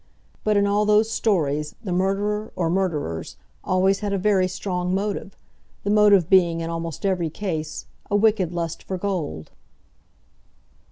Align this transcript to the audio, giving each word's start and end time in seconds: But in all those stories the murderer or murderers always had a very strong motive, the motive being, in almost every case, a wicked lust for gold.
But 0.43 0.57
in 0.57 0.65
all 0.65 0.85
those 0.87 1.11
stories 1.11 1.75
the 1.83 1.91
murderer 1.91 2.51
or 2.55 2.71
murderers 2.71 3.37
always 3.63 3.99
had 3.99 4.13
a 4.13 4.17
very 4.17 4.47
strong 4.47 4.95
motive, 4.95 5.37
the 5.83 5.91
motive 5.91 6.27
being, 6.27 6.59
in 6.59 6.71
almost 6.71 7.05
every 7.05 7.29
case, 7.29 7.85
a 8.09 8.15
wicked 8.15 8.51
lust 8.51 8.81
for 8.81 8.97
gold. 8.97 9.51